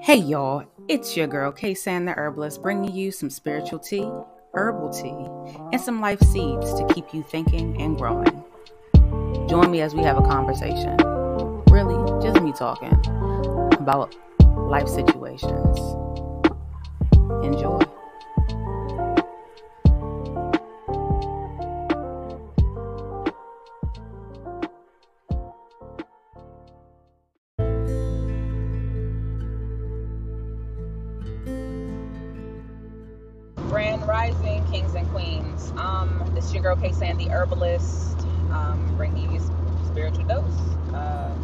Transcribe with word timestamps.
Hey 0.00 0.16
y'all, 0.16 0.64
it's 0.88 1.16
your 1.16 1.26
girl 1.26 1.52
K 1.52 1.74
San 1.74 2.04
the 2.04 2.12
Herbalist 2.12 2.62
bringing 2.62 2.94
you 2.94 3.10
some 3.10 3.30
spiritual 3.30 3.78
tea, 3.78 4.10
herbal 4.54 4.90
tea, 4.90 5.26
and 5.72 5.80
some 5.80 6.00
life 6.00 6.20
seeds 6.20 6.72
to 6.74 6.86
keep 6.94 7.12
you 7.12 7.22
thinking 7.22 7.80
and 7.80 7.98
growing. 7.98 8.44
Join 9.48 9.70
me 9.70 9.80
as 9.80 9.94
we 9.94 10.02
have 10.02 10.16
a 10.16 10.22
conversation. 10.22 10.96
Really, 11.70 12.22
just 12.22 12.40
me 12.42 12.52
talking 12.52 12.92
about 13.74 14.14
life 14.56 14.88
situations. 14.88 15.78
Enjoy. 17.44 17.87
Um, 35.76 36.22
this 36.34 36.46
is 36.46 36.54
your 36.54 36.62
girl 36.62 36.76
K 36.76 36.92
San 36.92 37.16
the 37.16 37.28
Herbalist, 37.28 38.20
um, 38.52 38.94
bringing 38.96 39.32
you 39.32 39.40
spiritual 39.86 40.24
dose. 40.24 40.76
Uh, 40.94 41.34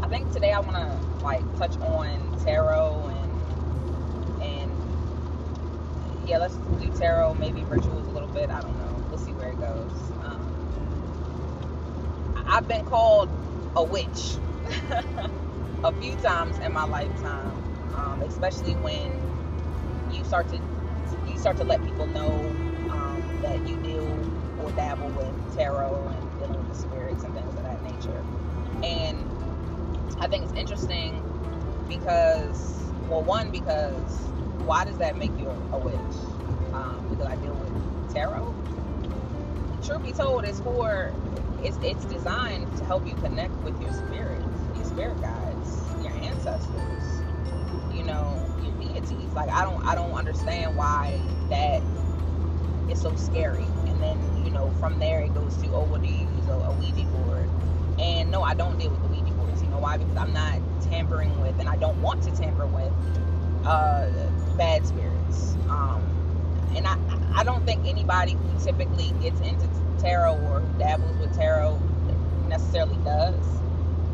I 0.00 0.06
think 0.06 0.30
today 0.30 0.52
I 0.52 0.60
want 0.60 0.76
to 0.76 1.24
like 1.24 1.42
touch 1.58 1.76
on 1.80 2.38
tarot 2.44 3.08
and 3.08 4.42
and 4.42 4.72
yeah, 6.28 6.38
let's 6.38 6.54
do 6.54 6.88
tarot, 6.90 7.34
maybe 7.34 7.64
rituals 7.64 8.06
a 8.06 8.10
little 8.10 8.28
bit. 8.28 8.48
I 8.50 8.62
don't 8.62 8.78
know. 8.78 9.04
We'll 9.08 9.18
see 9.18 9.32
where 9.32 9.50
it 9.50 9.58
goes. 9.58 10.12
Um, 10.24 10.70
I've 12.46 12.68
been 12.68 12.84
called 12.84 13.28
a 13.74 13.82
witch 13.82 14.36
a 15.82 15.92
few 16.00 16.14
times 16.16 16.60
in 16.60 16.72
my 16.72 16.84
lifetime, 16.84 17.56
um, 17.96 18.22
especially 18.22 18.74
when 18.76 19.10
you 20.12 20.22
start 20.22 20.48
to 20.50 20.60
you 21.26 21.36
start 21.38 21.56
to 21.56 21.64
let 21.64 21.84
people 21.84 22.06
know 22.06 22.71
that 23.42 23.68
you 23.68 23.76
deal 23.82 24.62
or 24.62 24.70
dabble 24.72 25.10
with 25.10 25.56
tarot 25.56 26.08
and 26.08 26.38
dealing 26.40 26.58
with 26.58 26.68
the 26.68 26.74
spirits 26.74 27.24
and 27.24 27.34
things 27.34 27.54
of 27.56 27.62
that 27.64 27.82
nature. 27.84 28.24
And 28.84 29.18
I 30.20 30.28
think 30.28 30.44
it's 30.44 30.52
interesting 30.54 31.22
because, 31.88 32.92
well, 33.08 33.22
one, 33.22 33.50
because 33.50 34.30
why 34.64 34.84
does 34.84 34.98
that 34.98 35.18
make 35.18 35.36
you 35.38 35.48
a, 35.72 35.78
witch? 35.78 35.96
Um, 36.72 37.06
because 37.10 37.26
I 37.26 37.36
deal 37.36 37.54
with 37.54 38.14
tarot. 38.14 38.54
Truth 39.84 40.04
be 40.04 40.12
told, 40.12 40.44
it's 40.44 40.60
for 40.60 41.12
it's 41.62 41.78
it's 41.82 42.04
designed 42.06 42.76
to 42.78 42.84
help 42.84 43.06
you 43.06 43.14
connect 43.16 43.54
with 43.64 43.80
your 43.82 43.92
spirits, 43.92 44.44
your 44.76 44.84
spirit 44.84 45.20
guides, 45.20 45.82
your 46.02 46.12
ancestors. 46.12 47.22
You 47.92 48.04
know, 48.04 48.40
your 48.62 48.72
deities. 48.80 49.32
Like 49.34 49.50
I 49.50 49.64
don't 49.64 49.84
I 49.86 49.94
don't 49.94 50.12
understand 50.12 50.76
why 50.76 51.20
that 51.50 51.82
is 52.90 53.00
so 53.00 53.14
scary. 53.16 53.64
And 53.86 54.02
then 54.02 54.44
you 54.44 54.50
know 54.50 54.70
from 54.80 54.98
there 54.98 55.20
it 55.20 55.34
goes 55.34 55.56
to 55.58 55.68
oh, 55.72 55.84
what 55.84 56.02
do 56.02 56.08
you 56.08 56.28
use 56.28 56.48
a, 56.48 56.52
a 56.52 56.72
Ouija 56.72 57.04
board? 57.06 57.48
And 57.98 58.30
no, 58.30 58.42
I 58.42 58.54
don't 58.54 58.78
deal 58.78 58.90
with 58.90 59.02
the 59.02 59.08
Ouija 59.08 59.32
boards. 59.34 59.62
You 59.62 59.68
know 59.68 59.78
why? 59.78 59.98
Because 59.98 60.16
I'm 60.16 60.32
not 60.32 60.60
tampering 60.82 61.40
with, 61.40 61.58
and 61.60 61.68
I 61.68 61.76
don't 61.76 62.00
want 62.02 62.22
to 62.24 62.32
tamper 62.32 62.66
with 62.66 62.92
uh, 63.64 64.10
bad 64.56 64.86
spirits. 64.86 65.54
Um, 65.68 66.02
and 66.74 66.86
I 66.86 66.96
I 67.34 67.44
don't 67.44 67.64
think 67.64 67.86
anybody 67.86 68.32
who 68.32 68.64
typically 68.64 69.12
gets 69.20 69.40
into 69.40 69.68
tarot 70.00 70.34
or 70.34 70.60
dabbles 70.78 71.16
with 71.18 71.34
tarot 71.36 71.78
necessarily 72.48 72.96
does. 73.04 73.34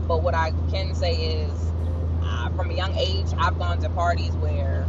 But 0.06 0.22
what 0.22 0.34
I 0.34 0.52
can 0.70 0.94
say 0.94 1.14
is, 1.14 1.72
uh, 2.22 2.50
from 2.50 2.70
a 2.70 2.74
young 2.74 2.94
age, 2.96 3.26
I've 3.38 3.58
gone 3.58 3.80
to 3.82 3.90
parties 3.90 4.32
where 4.36 4.86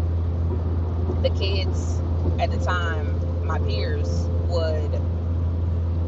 the 1.21 1.29
kids 1.31 1.99
at 2.39 2.51
the 2.51 2.57
time, 2.63 3.18
my 3.49 3.59
peers, 3.59 4.27
would, 4.47 5.01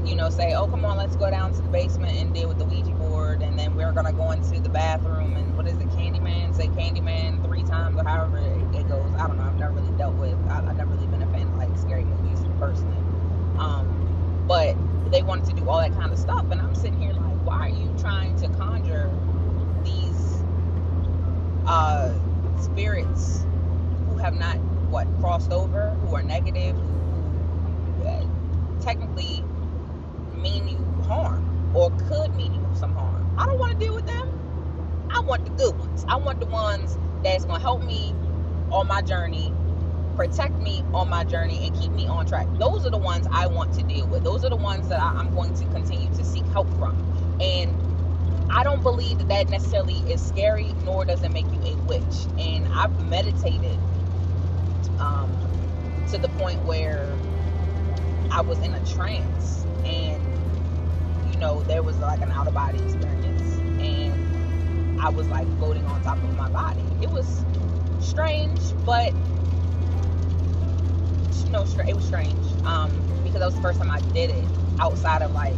you 0.05 0.15
know, 0.15 0.29
say, 0.29 0.53
"Oh, 0.53 0.67
come 0.67 0.85
on, 0.85 0.97
let's 0.97 1.15
go 1.15 1.29
down 1.31 1.53
to 1.53 1.61
the 1.61 1.69
basement 1.69 2.13
and 2.17 2.33
deal 2.33 2.47
with 2.47 2.59
the 2.59 2.65
Ouija 2.65 2.91
board," 2.93 3.41
and 3.41 3.57
then 3.57 3.75
we're 3.75 3.91
gonna 3.93 4.13
go 4.13 4.31
into 4.31 4.61
the 4.61 4.69
bathroom 4.69 5.35
and 5.35 5.57
what 5.57 5.67
is 5.67 5.75
it, 5.77 5.89
Candyman? 5.89 6.53
Say 6.55 6.67
Candyman 6.69 7.43
three 7.43 7.63
times 7.63 7.97
or 7.97 8.03
however 8.07 8.37
it, 8.37 8.87
goes. 8.87 9.11
I 9.17 9.27
don't 9.27 9.37
know. 9.37 9.43
I've 9.43 9.57
never 9.57 9.73
really 9.73 9.91
dealt 9.97 10.15
with. 10.17 10.37
I, 10.49 10.59
I've 10.67 10.77
never 10.77 10.91
really 10.91 11.07
been 11.07 11.23
a 11.23 11.27
fan 11.27 11.47
of 11.47 11.57
like 11.57 11.75
scary 11.77 12.05
movies 12.05 12.45
personally. 12.59 12.97
Um, 13.57 14.45
but 14.47 14.75
they 15.11 15.23
wanted 15.23 15.45
to 15.47 15.53
do 15.53 15.67
all 15.69 15.79
that 15.79 15.93
kind 15.93 16.11
of 16.13 16.19
stuff, 16.19 16.45
and 16.51 16.61
I'm 16.61 16.75
sitting 16.75 17.01
here 17.01 17.13
like, 17.13 17.45
why 17.45 17.57
are 17.67 17.69
you 17.69 17.89
trying 17.99 18.35
to 18.37 18.49
conjure 18.49 19.09
these 19.83 20.43
uh, 21.65 22.13
spirits 22.59 23.47
who 24.07 24.17
have 24.17 24.35
not 24.35 24.57
what 24.89 25.07
crossed 25.19 25.51
over, 25.51 25.91
who 26.01 26.15
are 26.15 26.23
negative, 26.23 26.75
who 26.75 27.00
technically 28.81 29.43
mean 30.35 30.67
you 30.67 31.03
harm 31.07 31.71
or 31.75 31.91
could 31.91 32.35
mean 32.35 32.53
you 32.53 32.67
some 32.75 32.93
harm? 32.95 33.35
I 33.37 33.45
don't 33.45 33.59
want 33.59 33.79
to 33.79 33.85
deal 33.85 33.95
with 33.95 34.07
them. 34.07 35.07
I 35.11 35.21
want 35.21 35.45
the 35.45 35.51
good 35.51 35.77
ones. 35.77 36.05
I 36.07 36.17
want 36.17 36.39
the 36.39 36.47
ones 36.47 36.97
that's 37.23 37.45
gonna 37.45 37.59
help 37.59 37.83
me 37.83 38.13
on 38.71 38.87
my 38.87 39.01
journey 39.01 39.53
protect 40.15 40.55
me 40.59 40.83
on 40.93 41.09
my 41.09 41.23
journey 41.23 41.65
and 41.65 41.79
keep 41.79 41.91
me 41.91 42.07
on 42.07 42.25
track. 42.25 42.47
Those 42.59 42.85
are 42.85 42.89
the 42.91 42.97
ones 42.97 43.27
I 43.31 43.47
want 43.47 43.73
to 43.75 43.83
deal 43.83 44.07
with. 44.07 44.23
Those 44.23 44.43
are 44.45 44.49
the 44.49 44.55
ones 44.55 44.87
that 44.89 45.01
I, 45.01 45.19
am 45.19 45.33
going 45.33 45.53
to 45.55 45.65
continue 45.67 46.09
to 46.13 46.23
seek 46.23 46.45
help 46.47 46.71
from. 46.77 47.39
And 47.41 47.75
I 48.51 48.63
don't 48.63 48.83
believe 48.83 49.17
that 49.19 49.29
that 49.29 49.49
necessarily 49.49 49.99
is 50.11 50.25
scary, 50.25 50.73
nor 50.83 51.05
does 51.05 51.23
it 51.23 51.31
make 51.31 51.45
you 51.51 51.61
a 51.63 51.77
witch. 51.87 52.27
And 52.37 52.67
I've 52.67 52.99
meditated 53.09 53.79
um, 54.99 56.05
to 56.11 56.17
the 56.17 56.29
point 56.29 56.63
where 56.65 57.17
I 58.31 58.41
was 58.41 58.59
in 58.59 58.73
a 58.73 58.85
trance, 58.85 59.65
and 59.85 60.23
you 61.31 61.37
know 61.39 61.63
there 61.63 61.83
was 61.83 61.99
like 61.99 62.21
an 62.21 62.31
out 62.31 62.47
of 62.47 62.53
body 62.53 62.79
experience, 62.81 63.59
and 63.81 64.99
I 64.99 65.09
was 65.09 65.27
like 65.27 65.47
floating 65.57 65.85
on 65.85 66.01
top 66.01 66.23
of 66.23 66.35
my 66.37 66.49
body. 66.49 66.85
It 67.01 67.11
was 67.11 67.45
strange, 67.99 68.73
but 68.85 69.13
no, 71.51 71.65
it 71.87 71.95
was 71.95 72.05
strange 72.05 72.45
um, 72.65 72.91
because 73.23 73.39
that 73.39 73.45
was 73.45 73.55
the 73.55 73.61
first 73.61 73.79
time 73.79 73.91
I 73.91 73.99
did 74.13 74.29
it 74.31 74.47
outside 74.79 75.21
of 75.21 75.33
like 75.33 75.55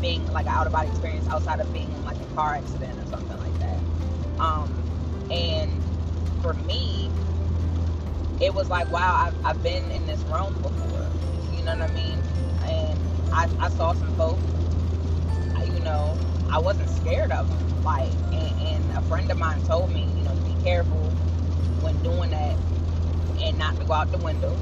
being 0.00 0.26
like 0.32 0.46
an 0.46 0.52
out 0.52 0.66
of 0.66 0.72
body 0.72 0.88
experience, 0.88 1.28
outside 1.28 1.60
of 1.60 1.72
being 1.72 1.92
in 1.92 2.04
like 2.04 2.16
a 2.20 2.34
car 2.34 2.54
accident 2.54 2.98
or 2.98 3.06
something 3.06 3.36
like 3.38 3.58
that. 3.60 3.80
Um, 4.40 5.28
and 5.30 5.82
for 6.42 6.54
me, 6.54 7.10
it 8.40 8.54
was 8.54 8.70
like, 8.70 8.90
wow, 8.90 9.26
I've, 9.26 9.46
I've 9.46 9.62
been 9.62 9.90
in 9.90 10.06
this 10.06 10.24
realm 10.24 10.54
before. 10.62 11.06
You 11.60 11.66
know 11.66 11.76
what 11.76 11.90
I 11.90 11.94
mean? 11.94 12.18
And 12.64 13.00
I, 13.34 13.48
I 13.60 13.68
saw 13.68 13.92
some 13.92 14.16
folks, 14.16 14.42
you 15.66 15.80
know, 15.80 16.18
I 16.50 16.58
wasn't 16.58 16.88
scared 16.88 17.32
of 17.32 17.48
them. 17.50 17.84
Like, 17.84 18.14
and, 18.32 18.60
and 18.60 18.92
a 18.96 19.02
friend 19.02 19.30
of 19.30 19.38
mine 19.38 19.62
told 19.64 19.92
me, 19.92 20.08
you 20.16 20.24
know, 20.24 20.34
to 20.34 20.40
be 20.42 20.56
careful 20.64 21.12
when 21.82 22.02
doing 22.02 22.30
that 22.30 22.56
and 23.42 23.58
not 23.58 23.78
to 23.78 23.84
go 23.84 23.92
out 23.92 24.10
the 24.10 24.18
window 24.18 24.58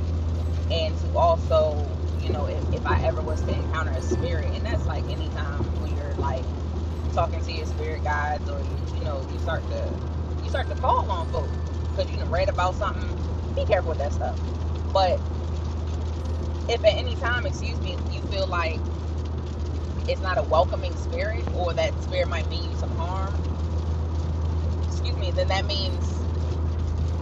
and 0.72 0.97
to 0.98 1.16
also, 1.16 1.88
you 2.20 2.31
know, 2.31 2.47
if, 2.47 2.64
if 2.75 2.87
I 2.87 3.04
ever 3.06 3.22
was 3.22 3.42
to 3.44 3.53
encounter 3.54 3.92
a 3.92 4.03
spirit, 4.03 4.53
and 4.54 4.66
that's 4.66 4.87
like 4.87 5.04
anytime 5.04 5.81
when 5.81 5.97
you're 5.97 6.16
like 6.16 6.44
talking 7.12 7.41
to 7.42 7.53
your 7.53 7.66
spirit 7.66 8.04
guides 8.04 8.48
or 8.50 8.60
you, 8.62 8.78
you 8.98 9.04
know 9.04 9.26
you 9.32 9.38
start 9.41 9.69
to 9.70 9.94
you 10.42 10.50
start 10.50 10.69
to 10.70 10.76
call 10.76 11.10
on 11.10 11.31
folks 11.32 11.56
because 11.97 12.10
you 12.12 12.25
read 12.26 12.48
about 12.48 12.75
something. 12.75 13.54
Be 13.54 13.64
careful 13.66 13.91
with 13.91 13.98
that 13.98 14.12
stuff. 14.12 14.37
But 14.92 15.20
if 16.68 16.84
at 16.84 16.94
any 16.94 17.16
time, 17.16 17.46
excuse 17.46 17.80
me, 17.80 17.98
you 18.10 18.22
feel 18.24 18.48
like 18.48 18.80
it's 20.08 20.22
not 20.22 20.38
a 20.38 20.44
welcoming 20.44 20.96
spirit 20.96 21.46
or 21.54 21.74
that 21.74 22.02
spirit 22.02 22.28
might 22.28 22.48
mean 22.48 22.70
you 22.70 22.76
some 22.76 22.92
harm, 22.96 23.34
excuse 24.86 25.16
me, 25.16 25.32
then 25.32 25.48
that 25.48 25.66
means 25.66 26.26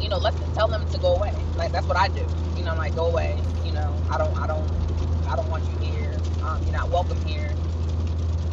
you 0.01 0.09
know 0.09 0.19
let 0.19 0.39
them 0.41 0.53
tell 0.55 0.69
them 0.69 0.89
to 0.91 0.99
go 0.99 1.17
away. 1.17 1.47
Like 1.57 1.73
that's 1.73 1.87
what 1.89 1.99
I 1.99 2.09
do 2.09 2.29
You 2.57 2.65
know, 2.65 2.73
I'm 2.73 2.79
like 2.79 2.95
go 2.97 3.07
away. 3.09 3.43
You 3.65 3.73
know, 3.73 4.03
I 4.11 4.19
don't, 4.19 4.37
I 4.39 4.47
don't, 4.47 5.27
I 5.29 5.37
don't 5.37 5.49
want 5.51 5.67
you 5.71 5.77
here. 5.79 6.21
Um, 6.43 6.63
you're 6.65 6.73
not 6.73 6.91
welcome 6.91 7.21
here. 7.27 7.57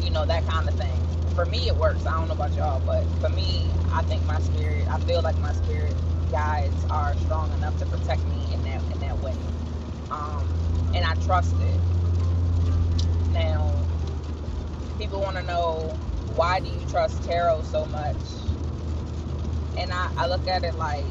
You 0.00 0.10
know, 0.10 0.26
that 0.26 0.46
kind 0.46 0.68
of 0.68 0.76
thing. 0.76 1.00
For 1.34 1.46
me, 1.46 1.68
it 1.68 1.76
works. 1.76 2.06
I 2.06 2.12
don't 2.12 2.28
know 2.28 2.34
about 2.34 2.54
y'all, 2.56 2.80
but 2.80 3.06
for 3.20 3.30
me, 3.30 3.72
I 3.92 4.02
think 4.04 4.24
my 4.26 4.40
spirit, 4.40 4.88
I 4.90 4.98
feel 5.00 5.22
like 5.22 5.38
my 5.38 5.52
spirit 5.52 5.96
guides 6.30 6.84
are 6.90 7.16
strong 7.18 7.52
enough 7.54 7.76
to 7.78 7.86
protect 7.86 8.24
me 8.26 8.54
in 8.54 8.64
that 8.64 8.82
in 8.92 9.00
that 9.00 9.18
way. 9.20 9.36
Um, 10.10 10.63
and 10.94 11.04
I 11.04 11.14
trust 11.16 11.54
it. 11.60 11.80
Now, 13.32 13.70
people 14.98 15.20
want 15.20 15.36
to 15.36 15.42
know 15.42 15.98
why 16.36 16.60
do 16.60 16.68
you 16.68 16.86
trust 16.88 17.24
tarot 17.24 17.62
so 17.62 17.86
much? 17.86 18.16
And 19.76 19.92
I, 19.92 20.10
I 20.16 20.26
look 20.28 20.46
at 20.48 20.64
it 20.64 20.76
like 20.76 21.04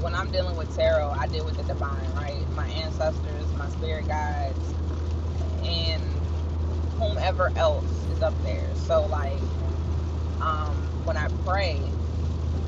when 0.00 0.14
I'm 0.14 0.30
dealing 0.30 0.56
with 0.56 0.74
tarot, 0.76 1.10
I 1.10 1.26
deal 1.28 1.44
with 1.44 1.56
the 1.56 1.62
divine, 1.62 2.12
right? 2.14 2.48
My 2.54 2.66
ancestors, 2.68 3.46
my 3.54 3.68
spirit 3.70 4.08
guides, 4.08 4.74
and 5.62 6.02
whomever 6.98 7.52
else 7.56 8.06
is 8.12 8.22
up 8.22 8.34
there. 8.42 8.74
So 8.74 9.06
like, 9.06 9.40
um, 10.40 10.76
when 11.04 11.16
I 11.16 11.28
pray, 11.46 11.80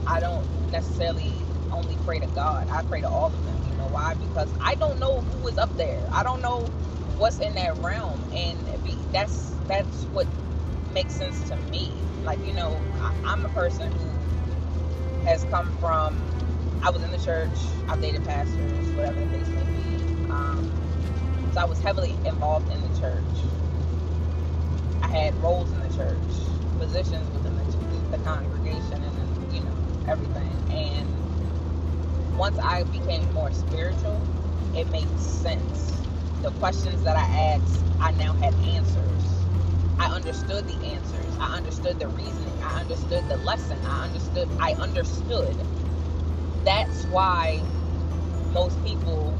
I 0.07 0.21
don't 0.21 0.47
necessarily 0.71 1.33
only 1.76 1.99
pray 1.99 2.20
to 2.20 2.28
God. 2.28 2.69
I 2.70 2.82
pray 2.84 3.02
to 3.02 3.08
all 3.11 3.34
of 3.34 3.44
them. 3.44 3.62
You 3.64 3.76
know 3.76 3.88
why? 3.88 4.14
Because 4.20 4.55
I 4.61 4.76
don't 4.76 5.00
know 5.00 5.23
who 5.23 5.49
is 5.49 5.58
up 5.58 5.76
there. 5.76 6.08
I 6.12 6.25
don't 6.25 6.43
know 6.43 6.73
what's 7.17 7.40
in 7.40 7.55
that 7.56 7.76
realm, 7.78 8.25
and 8.32 8.69
that's 9.12 9.61
that's 9.69 10.06
what 10.12 10.28
makes 10.94 11.14
sense 11.14 11.44
to 11.44 11.56
me. 11.56 12.06
Like 12.25 12.44
you 12.44 12.55
know, 12.55 12.84
I, 13.00 13.12
I'm 13.25 13.44
a 13.46 13.50
person 13.50 13.93
who 13.94 14.28
has 15.26 15.44
come 15.44 15.73
from. 15.81 16.25
I 16.82 16.90
was 16.90 17.02
in 17.05 17.12
the 17.12 17.19
church. 17.19 17.84
I 17.88 17.96
dated 17.96 18.25
pastors, 18.25 18.93
whatever 18.94 19.20
the 19.20 19.26
case 19.26 19.52
may 19.52 19.67
be. 19.67 20.06
Um, 20.31 20.73
so 21.50 21.61
I 21.61 21.67
was 21.67 21.81
heavily 21.81 22.19
involved 22.25 22.70
in 22.70 22.82
the 22.82 22.90
church. 22.90 23.44
I 25.02 25.08
had 25.08 25.37
roles 25.43 25.73
in 25.75 25.81
the 25.81 25.90
church, 25.90 26.62
positions 26.78 27.31
within 27.31 27.56
the, 27.56 27.67
the 28.11 28.19
congregation, 28.19 29.02
and 29.02 29.52
you 29.52 29.62
know 29.64 29.78
everything. 30.08 30.64
And 30.70 31.25
once 32.38 32.59
I 32.59 32.85
became 32.85 33.33
more 33.35 33.53
spiritual, 33.53 34.21
it 34.75 34.91
made 34.93 35.19
sense. 35.21 36.05
The 36.43 36.53
questions 36.53 37.03
that 37.05 37.17
I 37.17 37.56
asked, 37.56 37.85
I 38.00 38.12
now 38.12 38.35
had 38.35 38.55
answers. 38.77 39.49
I 39.99 40.06
understood 40.15 40.67
the 40.69 40.87
answers. 40.87 41.37
I 41.41 41.56
understood 41.56 41.99
the 42.00 42.09
reasoning. 42.09 42.62
I 42.62 42.81
understood 42.81 43.25
the 43.29 43.38
lesson. 43.38 43.79
I 43.87 44.05
understood. 44.06 44.50
I 44.61 44.75
understood. 44.75 45.56
That's 46.65 47.06
why 47.06 47.62
most 48.53 48.83
people 48.85 49.38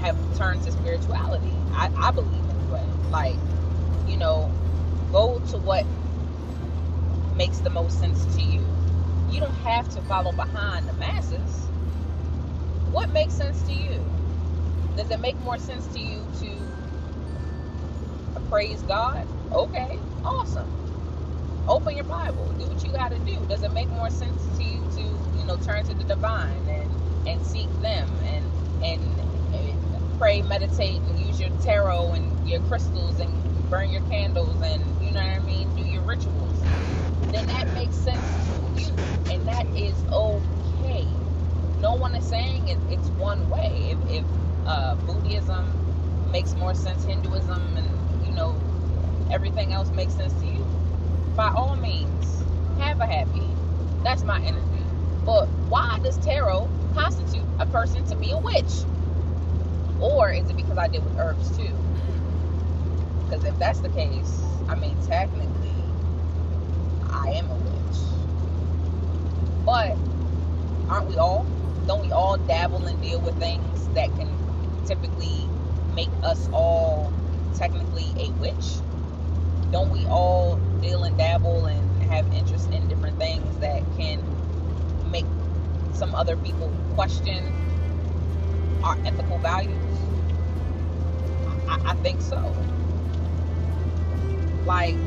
have 0.00 0.16
turned 0.38 0.62
to 0.64 0.72
spirituality. 0.72 1.54
I, 1.72 1.90
I 1.96 2.12
believe 2.12 2.44
anyway. 2.50 2.86
Like, 3.10 3.38
you 4.08 4.18
know, 4.18 4.52
go 5.12 5.40
to 5.40 5.58
what 5.58 5.86
makes 7.36 7.60
the 7.60 7.70
most 7.70 8.00
sense 8.00 8.26
to 8.36 8.42
you. 8.42 8.66
You 9.30 9.40
don't 9.40 9.56
have 9.56 9.88
to 9.90 10.02
follow 10.02 10.32
behind 10.32 10.88
the 10.88 10.94
masses. 10.94 11.71
What 12.92 13.12
makes 13.12 13.34
sense 13.34 13.64
to 13.64 13.74
you? 13.74 14.00
Does 14.96 15.10
it 15.10 15.20
make 15.20 15.38
more 15.40 15.58
sense 15.58 15.88
to 15.88 16.00
you 16.00 16.28
to 16.40 16.76
praise 18.48 18.82
God? 18.84 19.26
Okay, 19.52 20.00
awesome. 20.24 20.68
Open 21.68 21.96
your 21.96 22.04
Bible. 22.04 22.52
Do 22.58 22.68
what 22.68 22.84
you 22.84 22.92
got 22.92 23.12
to 23.12 23.18
do. 23.20 23.46
Does 23.48 23.62
it 23.62 23.72
make 23.72 23.90
more 23.90 24.10
sense 24.10 24.48
to 24.58 24.64
you 24.64 24.86
to, 24.96 25.02
you 25.38 25.46
know, 25.46 25.56
turn 25.56 25.84
to 25.84 25.94
the 25.94 26.04
divine 26.04 26.68
and 26.68 26.90
and 27.26 27.42
seek 27.42 27.70
them 27.80 28.10
and 28.24 28.46
and, 28.84 29.20
and 29.54 29.78
pray, 30.18 30.42
meditate, 30.42 31.02
and 31.08 31.18
use 31.18 31.40
your 31.40 31.50
tarot 31.60 32.12
and 32.14 32.48
your 32.48 32.60
crystals 32.60 33.20
and 33.20 33.30
burn 33.70 33.90
your 33.90 34.02
candles 34.02 34.60
and 34.62 34.82
you 35.00 35.12
know 35.12 35.20
what 35.20 35.42
I 35.42 35.44
mean, 35.46 35.74
do 35.74 35.82
your 35.82 36.04
rituals? 36.04 36.66
Then 37.32 37.46
that 37.46 37.72
makes 37.72 37.96
sense 37.96 38.36
to 38.46 38.52
you, 38.74 38.92
and 39.30 39.46
that 39.48 39.66
is 39.74 40.04
okay. 40.12 41.06
No 41.76 41.90
one 42.02 42.16
is 42.16 42.24
saying 42.24 42.66
it, 42.66 42.78
it's 42.90 43.08
one 43.10 43.48
way. 43.48 43.92
If, 43.92 44.16
if 44.18 44.24
uh, 44.66 44.96
Buddhism 45.06 45.64
makes 46.32 46.52
more 46.56 46.74
sense, 46.74 47.04
Hinduism, 47.04 47.76
and 47.76 48.26
you 48.26 48.34
know 48.34 48.56
everything 49.30 49.72
else 49.72 49.88
makes 49.92 50.12
sense 50.14 50.32
to 50.34 50.46
you, 50.46 50.66
by 51.36 51.50
all 51.54 51.76
means, 51.76 52.42
have 52.80 53.00
a 53.00 53.06
happy. 53.06 53.46
That's 54.02 54.24
my 54.24 54.40
energy. 54.42 54.82
But 55.24 55.46
why 55.68 56.00
does 56.02 56.18
tarot 56.18 56.68
constitute 56.96 57.46
a 57.60 57.66
person 57.66 58.04
to 58.06 58.16
be 58.16 58.32
a 58.32 58.38
witch? 58.38 58.82
Or 60.00 60.32
is 60.32 60.50
it 60.50 60.56
because 60.56 60.76
I 60.76 60.88
deal 60.88 61.02
with 61.02 61.16
herbs 61.20 61.56
too? 61.56 61.70
Because 63.28 63.44
if 63.44 63.56
that's 63.60 63.78
the 63.78 63.90
case, 63.90 64.42
I 64.68 64.74
mean, 64.74 64.96
technically, 65.06 65.70
I 67.12 67.28
am 67.36 67.48
a 67.48 67.54
witch. 67.54 67.98
But 69.64 69.96
aren't 70.90 71.06
we 71.08 71.16
all? 71.16 71.46
Don't 71.86 72.02
we 72.02 72.12
all 72.12 72.38
dabble 72.38 72.86
and 72.86 73.00
deal 73.02 73.20
with 73.22 73.38
things 73.38 73.88
that 73.94 74.14
can 74.16 74.38
typically 74.86 75.50
make 75.94 76.10
us 76.22 76.48
all 76.52 77.14
technically 77.54 78.14
a 78.18 78.32
witch? 78.32 78.82
Don't 79.72 79.90
we 79.92 80.06
all 80.06 80.60
deal 80.80 81.04
and 81.04 81.18
dabble 81.18 81.66
and 81.66 82.02
have 82.04 82.26
interest 82.32 82.72
in 82.72 82.88
different 82.88 83.18
things 83.18 83.58
that 83.60 83.82
can 83.96 84.24
make 85.10 85.26
some 85.92 86.14
other 86.14 86.36
people 86.36 86.74
question 86.90 87.54
our 88.82 88.96
ethical 89.06 89.38
values? 89.40 90.10
I, 91.68 91.78
I 91.86 91.94
think 91.96 92.22
so. 92.22 92.66
Like, 94.64 94.98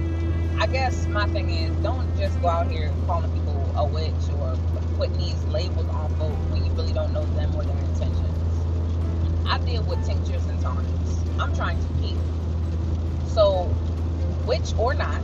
I 0.59 0.67
guess 0.67 1.07
my 1.07 1.27
thing 1.27 1.49
is 1.49 1.75
don't 1.77 2.15
just 2.17 2.41
go 2.41 2.49
out 2.49 2.67
here 2.67 2.93
calling 3.07 3.31
people 3.31 3.73
a 3.77 3.87
witch 3.87 4.29
or 4.31 4.57
putting 4.97 5.17
these 5.17 5.43
labels 5.45 5.87
on 5.89 6.11
folks 6.17 6.45
when 6.47 6.65
you 6.65 6.73
really 6.73 6.93
don't 6.93 7.13
know 7.13 7.25
them 7.25 7.55
or 7.55 7.65
their 7.65 7.79
intentions. 7.81 8.67
I 9.45 9.59
deal 9.59 9.83
with 9.83 10.05
tinctures 10.05 10.47
and 10.47 10.59
tonics. 10.61 11.25
I'm 11.39 11.53
trying 11.55 11.79
to 11.79 11.87
heal. 12.05 12.21
So, 13.25 13.75
witch 14.45 14.73
or 14.77 14.93
not, 14.95 15.21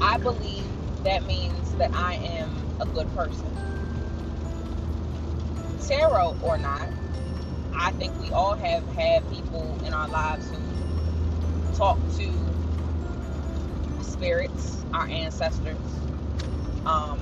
I 0.00 0.18
believe 0.18 0.64
that 1.04 1.24
means 1.26 1.74
that 1.76 1.94
I 1.94 2.14
am 2.16 2.50
a 2.80 2.86
good 2.86 3.12
person. 3.14 3.48
Tarot 5.86 6.36
or 6.42 6.58
not, 6.58 6.88
I 7.74 7.92
think 7.92 8.18
we 8.20 8.30
all 8.32 8.56
have 8.56 8.84
had 8.88 9.28
people 9.30 9.78
in 9.84 9.94
our 9.94 10.08
lives 10.08 10.50
who 10.50 10.60
talk 11.74 11.98
to 12.16 12.32
spirits, 14.02 14.84
our 14.92 15.08
ancestors. 15.08 15.78
Um, 16.86 17.20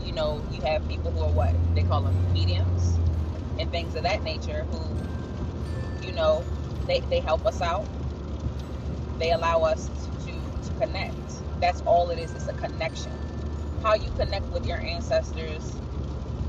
you 0.00 0.14
know, 0.14 0.44
you 0.52 0.62
have 0.64 0.88
people 0.88 1.12
who 1.12 1.22
are 1.24 1.32
what 1.32 1.56
they 1.76 1.84
call 1.84 2.04
them 2.04 2.32
mediums 2.32 3.00
and 3.58 3.70
things 3.72 3.96
of 3.96 4.04
that 4.04 4.22
nature 4.24 4.66
who, 4.70 4.98
you 6.02 6.14
know, 6.14 6.46
they, 6.88 7.02
they 7.10 7.20
help 7.20 7.46
us 7.46 7.62
out. 7.62 7.88
They 9.18 9.32
allow 9.32 9.62
us 9.62 9.90
to, 10.26 10.32
to 10.62 10.72
connect. 10.80 11.44
That's 11.60 11.82
all 11.82 12.10
it 12.10 12.18
is, 12.20 12.34
it's 12.34 12.48
a 12.48 12.54
connection. 12.54 13.12
How 13.82 13.94
you 13.96 14.10
connect 14.12 14.46
with 14.52 14.66
your 14.66 14.80
ancestors 14.80 15.82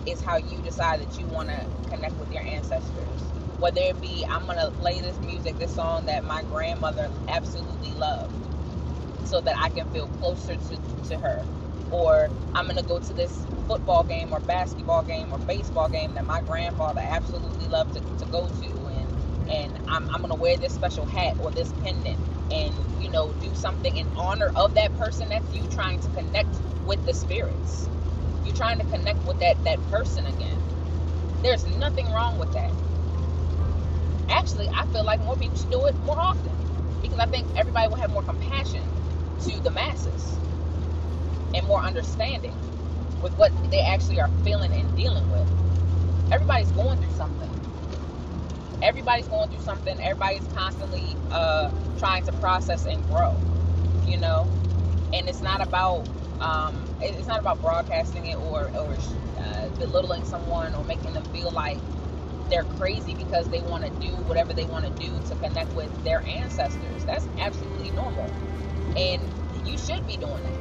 is 0.05 0.21
how 0.21 0.37
you 0.37 0.61
decide 0.61 1.01
that 1.01 1.19
you 1.19 1.27
want 1.27 1.49
to 1.49 1.67
connect 1.89 2.19
with 2.19 2.31
your 2.31 2.43
ancestors 2.43 3.33
whether 3.59 3.81
it 3.81 4.01
be 4.01 4.25
I'm 4.29 4.47
gonna 4.47 4.71
play 4.71 5.01
this 5.01 5.19
music, 5.19 5.57
this 5.59 5.73
song 5.75 6.05
that 6.07 6.25
my 6.25 6.43
grandmother 6.43 7.09
absolutely 7.29 7.93
loved, 7.93 8.49
so 9.23 9.41
that 9.41 9.55
I 9.61 9.69
can 9.69 9.87
feel 9.91 10.07
closer 10.09 10.55
to, 10.57 10.79
to 11.09 11.17
her, 11.19 11.45
or 11.93 12.29
I'm 12.55 12.67
gonna 12.67 12.83
go 12.83 12.99
to 12.99 13.13
this 13.15 13.47
football 13.69 14.03
game 14.05 14.33
or 14.33 14.41
basketball 14.41 15.03
game 15.03 15.33
or 15.33 15.39
baseball 15.39 15.89
game 15.89 16.15
that 16.15 16.25
my 16.25 16.41
grandfather 16.41 17.01
absolutely 17.03 17.67
loved 17.69 17.93
to, 17.95 18.01
to 18.19 18.27
go 18.31 18.49
to, 18.49 18.87
and 18.89 19.49
and 19.49 19.79
I'm, 19.89 20.09
I'm 20.11 20.21
gonna 20.21 20.35
wear 20.35 20.57
this 20.57 20.73
special 20.73 21.07
hat 21.07 21.37
or 21.39 21.51
this 21.51 21.73
pendant, 21.83 22.19
and 22.51 22.75
you 23.01 23.11
know 23.11 23.33
do 23.33 23.55
something 23.55 23.97
in 23.97 24.07
honor 24.17 24.51
of 24.57 24.75
that 24.75 24.97
person. 24.97 25.29
That's 25.29 25.53
you 25.55 25.67
trying 25.69 26.01
to 26.01 26.09
connect 26.09 26.61
with 26.85 27.05
the 27.05 27.15
spirits. 27.15 27.89
You're 28.45 28.55
trying 28.55 28.79
to 28.79 28.85
connect 28.85 29.25
with 29.25 29.39
that 29.41 29.63
that 29.65 29.85
person 29.89 30.27
again. 30.27 30.59
There's 31.43 31.67
nothing 31.67 32.07
wrong 32.11 32.39
with 32.39 32.53
that 32.53 32.71
actually, 34.29 34.69
I 34.69 34.85
feel 34.87 35.05
like 35.05 35.21
more 35.25 35.37
people 35.37 35.57
should 35.57 35.71
do 35.71 35.85
it 35.87 35.95
more 36.05 36.19
often 36.19 36.53
because 37.01 37.19
I 37.19 37.27
think 37.27 37.47
everybody 37.57 37.89
will 37.89 37.97
have 37.97 38.11
more 38.11 38.23
compassion 38.23 38.83
to 39.41 39.61
the 39.61 39.71
masses 39.71 40.41
and 41.53 41.67
more 41.67 41.81
understanding 41.81 42.55
with 43.21 43.33
what 43.37 43.51
they 43.71 43.81
actually 43.81 44.19
are 44.19 44.29
feeling 44.43 44.71
and 44.73 44.95
dealing 44.97 45.29
with. 45.29 45.47
Everybody's 46.31 46.71
going 46.71 46.99
through 46.99 47.11
something. 47.11 47.49
Everybody's 48.81 49.27
going 49.27 49.49
through 49.49 49.61
something. 49.61 49.99
Everybody's 50.01 50.47
constantly 50.55 51.15
uh, 51.31 51.69
trying 51.97 52.23
to 52.25 52.33
process 52.33 52.85
and 52.85 53.05
grow, 53.07 53.37
you 54.07 54.17
know. 54.19 54.49
And 55.13 55.27
it's 55.29 55.41
not 55.41 55.65
about 55.65 56.07
um, 56.41 56.75
it's 57.01 57.27
not 57.27 57.39
about 57.39 57.61
broadcasting 57.61 58.25
it 58.27 58.37
or 58.37 58.71
or 58.75 58.97
uh, 59.39 59.69
belittling 59.79 60.25
someone 60.25 60.73
or 60.75 60.83
making 60.85 61.13
them 61.13 61.23
feel 61.33 61.51
like 61.51 61.79
they're 62.49 62.63
crazy 62.65 63.15
because 63.15 63.49
they 63.49 63.61
want 63.61 63.83
to 63.85 63.91
do 64.05 64.13
whatever 64.23 64.53
they 64.53 64.65
want 64.65 64.85
to 64.85 64.91
do 65.05 65.19
to 65.27 65.35
connect 65.35 65.73
with 65.75 65.91
their 66.03 66.23
ancestors. 66.27 67.05
That's 67.05 67.27
absolutely 67.39 67.91
normal. 67.91 68.29
And 68.97 69.21
you 69.65 69.77
should 69.77 70.05
be 70.07 70.17
doing 70.17 70.43
that. 70.43 70.53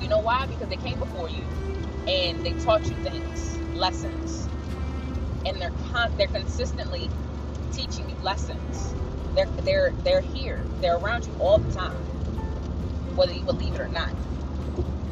You 0.00 0.08
know 0.08 0.20
why? 0.20 0.46
Because 0.48 0.68
they 0.68 0.76
came 0.76 0.98
before 0.98 1.30
you 1.30 1.48
and 2.08 2.44
they 2.44 2.52
taught 2.54 2.90
you 2.90 2.96
things, 3.02 3.62
lessons. 3.74 4.50
And 5.46 5.60
they're 5.60 5.72
con- 5.92 6.12
they're 6.18 6.28
consistently 6.28 7.10
teaching 7.72 8.10
you 8.10 8.16
lessons. 8.22 8.96
They're 9.36 9.48
they're 9.64 9.94
they're 10.04 10.22
here. 10.22 10.66
They're 10.80 10.98
around 10.98 11.26
you 11.26 11.34
all 11.38 11.58
the 11.58 11.72
time. 11.72 12.00
Whether 13.16 13.32
you 13.34 13.44
believe 13.44 13.74
it 13.74 13.80
or 13.80 13.88
not. 13.88 14.12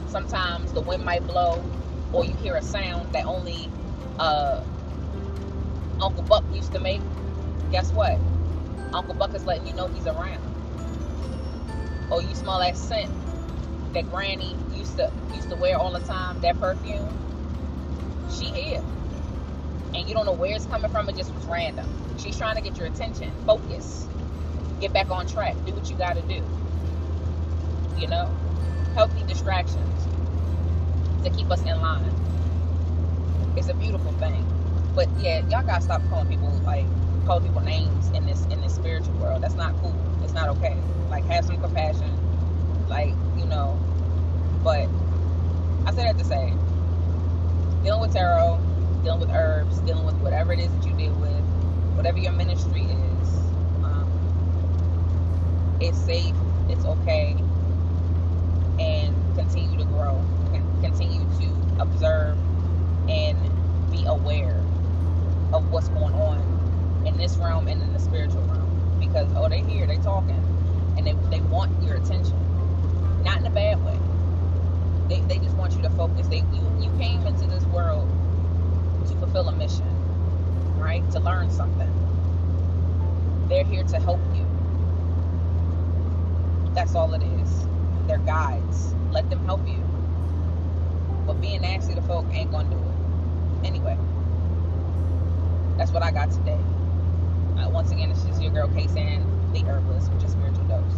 Sometimes 0.07 0.73
the 0.73 0.83
wind 0.83 1.05
might 1.05 1.27
blow 1.27 1.67
or 2.13 2.25
you 2.25 2.37
hear 2.37 2.57
a 2.57 2.63
sound 2.63 3.13
that 3.15 3.27
only 3.27 3.71
uh, 4.19 4.63
Uncle 6.01 6.25
Buck 6.25 6.45
used 6.53 6.73
to 6.75 6.81
make, 6.81 7.03
guess 7.71 7.93
what? 7.93 8.21
Uncle 8.95 9.15
Buck 9.15 9.35
is 9.35 9.47
letting 9.47 9.67
you 9.67 9.75
know 9.75 9.89
he's 9.89 10.07
around. 10.07 10.45
Or 12.11 12.23
you 12.23 12.35
smell 12.35 12.61
that 12.61 12.77
scent 12.77 13.11
that 13.95 14.09
Granny 14.11 14.57
used 14.87 14.99
to 14.99 15.11
used 15.35 15.51
to 15.51 15.57
wear 15.57 15.77
all 15.77 15.93
the 15.93 16.01
time, 16.01 16.41
that 16.41 16.59
perfume, 16.61 17.09
she 18.31 18.47
here. 18.47 18.85
And 19.95 20.09
you 20.09 20.15
don't 20.15 20.27
know 20.27 20.33
where 20.33 20.55
it's 20.55 20.67
coming 20.67 20.91
from, 20.91 21.09
it 21.09 21.17
just 21.17 21.35
was 21.35 21.45
random. 21.47 21.87
She's 22.19 22.39
trying 22.39 22.57
to 22.57 22.63
get 22.63 22.77
your 22.77 22.87
attention. 22.87 23.33
Focus. 23.45 24.07
Get 24.81 24.93
back 24.93 25.11
on 25.11 25.27
track. 25.27 25.57
Do 25.65 25.73
what 25.73 25.89
you 25.91 25.97
gotta 25.97 26.23
do. 26.23 26.43
You 27.99 28.07
know? 28.09 28.31
Healthy 28.95 29.25
distractions 29.27 30.05
to 31.25 31.31
keep 31.31 31.51
us 31.51 31.61
in 31.63 31.81
line. 31.81 32.13
It's 33.57 33.69
a 33.69 33.75
beautiful 33.75 34.13
thing. 34.13 34.45
But 34.95 35.09
yeah, 35.19 35.41
y'all 35.49 35.65
gotta 35.65 35.83
stop 35.83 36.03
calling 36.09 36.29
people 36.29 36.51
like 36.65 36.87
call 37.27 37.41
people 37.41 37.61
names 37.63 38.09
in 38.11 38.25
this 38.27 38.45
in 38.47 38.61
this 38.61 38.75
spiritual 38.75 39.15
world. 39.15 39.43
That's 39.43 39.55
not 39.55 39.75
cool. 39.81 39.95
It's 40.23 40.33
not 40.33 40.49
okay. 40.51 40.77
Like 41.11 41.25
have 41.25 41.45
some 41.45 41.61
compassion. 41.61 42.11
Like, 42.89 43.15
you 43.37 43.47
know. 43.47 43.79
But 44.63 44.89
I 45.87 45.93
say 45.93 46.05
that 46.05 46.19
to 46.19 46.25
say 46.25 46.55
dealing 47.83 48.01
with 48.01 48.13
tarot, 48.13 48.61
dealing 49.05 49.21
with 49.21 49.31
herbs, 49.31 49.81
dealing 49.83 50.07
with 50.07 50.17
whatever 50.17 50.53
it 50.53 50.61
is 50.61 50.73
that 50.75 50.87
you 50.87 50.95
deal 50.95 51.15
with, 51.17 51.45
whatever 51.97 52.19
your 52.19 52.33
ministry 52.33 52.83
is, 52.85 53.55
um, 53.85 54.09
it's 55.81 55.99
safe, 55.99 56.37
it's 56.69 56.85
okay, 56.85 57.37
and 58.79 59.35
continue 59.37 59.79
to 59.79 59.87
grow, 59.87 60.27
continue 60.83 61.27
to 61.39 61.77
observe 61.81 62.39
and 63.09 63.91
be 63.91 64.05
aware 64.07 64.67
of 65.53 65.71
what's 65.71 65.89
going 65.91 66.15
on 66.15 67.05
in 67.07 67.17
this 67.19 67.39
realm 67.39 67.69
and 67.69 67.83
in 67.83 67.93
the 67.93 68.01
spiritual 68.01 68.45
realm. 68.47 68.99
Because 69.01 69.33
oh, 69.37 69.49
they 69.49 69.63
here, 69.63 69.87
they 69.87 69.99
talking, 69.99 70.43
and 70.99 71.07
they 71.07 71.15
they 71.31 71.41
want 71.43 71.83
your 71.83 71.97
attention, 71.97 72.39
not 73.25 73.41
in 73.41 73.47
a 73.47 73.51
bad 73.51 73.83
way. 73.83 74.06
They, 75.09 75.21
they 75.21 75.39
just 75.39 75.57
want 75.57 75.75
you 75.75 75.83
to 75.83 75.91
focus. 75.91 76.27
They 76.29 76.39
you 76.53 76.63
you 76.81 76.91
came 76.99 77.27
into 77.27 77.47
this 77.47 77.65
world 77.67 78.09
to 79.09 79.15
fulfill 79.17 79.49
a 79.49 79.53
mission, 79.53 79.87
right? 80.79 81.09
To 81.13 81.21
learn 81.21 81.51
something. 81.51 81.91
They're 83.49 83.65
here 83.65 83.85
to 83.85 84.01
help 84.01 84.21
you. 84.35 84.45
That's 86.75 86.95
all 86.95 87.15
it 87.15 87.23
is. 87.23 87.67
They're 88.07 88.19
guides. 88.19 88.95
Let 89.13 89.31
them 89.31 89.45
help 89.47 89.67
you. 89.69 89.83
But 91.27 91.41
being 91.41 91.63
nasty 91.63 91.95
to 91.95 92.03
folk 92.03 92.27
ain't 92.33 92.51
gonna 92.51 92.69
do 92.71 92.77
it. 92.77 93.67
Anyway, 93.67 93.97
that's 95.77 95.93
what 95.93 96.03
I 96.03 96.11
got 96.11 96.31
today. 96.33 96.59
Uh, 97.59 97.71
once 97.71 97.93
again, 97.93 98.09
this 98.11 98.25
is 98.27 98.41
your 98.41 98.53
girl 98.53 98.69
K 98.69 98.87
San, 98.89 99.25
the 99.53 99.61
herbalist 99.63 100.13
with 100.13 100.23
your 100.23 100.31
spiritual 100.31 100.65
dose. 100.65 100.95